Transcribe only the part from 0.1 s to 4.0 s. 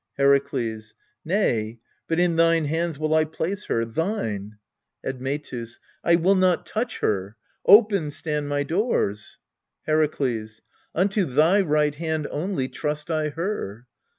Herakles. Nay, but in thine hands will I place her